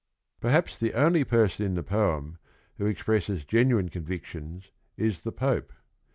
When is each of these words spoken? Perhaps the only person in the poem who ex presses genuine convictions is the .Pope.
Perhaps 0.39 0.79
the 0.79 0.95
only 0.95 1.23
person 1.23 1.63
in 1.63 1.75
the 1.75 1.83
poem 1.83 2.39
who 2.79 2.89
ex 2.89 3.03
presses 3.03 3.45
genuine 3.45 3.89
convictions 3.89 4.71
is 4.97 5.21
the 5.21 5.31
.Pope. 5.31 5.71